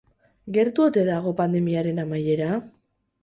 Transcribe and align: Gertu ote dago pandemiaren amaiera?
Gertu 0.55 0.85
ote 0.85 1.03
dago 1.09 1.33
pandemiaren 1.41 2.03
amaiera? 2.05 2.49